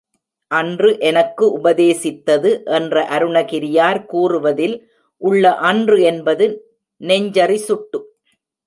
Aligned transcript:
அன்று 0.51 0.97
எனக்கு 0.99 1.45
உபதேசித்தது 1.57 2.51
என்ற 2.77 3.03
அருணகியார் 3.11 4.05
கூறுவதில் 4.05 4.75
உள்ள 5.21 5.53
அன்று 5.55 6.01
என்பது 6.01 6.47
நெஞ்சறி 7.01 7.55
சுட்டு. 7.55 7.99